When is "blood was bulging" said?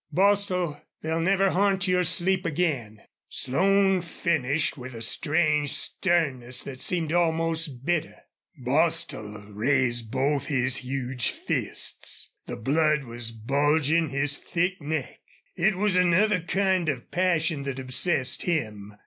12.57-14.09